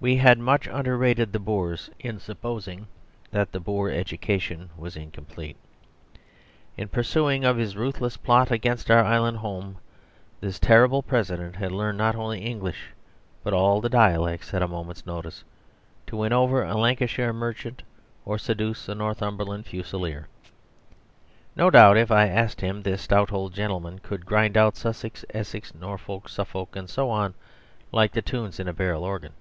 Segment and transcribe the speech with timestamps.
[0.00, 2.86] We had much underrated the Boers in supposing
[3.32, 5.56] that the Boer education was incomplete.
[6.76, 9.78] In pursuit of his ruthless plot against our island home,
[10.38, 12.90] the terrible President had learnt not only English,
[13.42, 15.42] but all the dialects at a moment's notice
[16.06, 17.82] to win over a Lancashire merchant
[18.24, 20.28] or seduce a Northumberland Fusilier.
[21.56, 25.74] No doubt, if I asked him, this stout old gentleman could grind out Sussex, Essex,
[25.74, 27.34] Norfolk, Suffolk, and so on,
[27.90, 29.32] like the tunes in a barrel organ.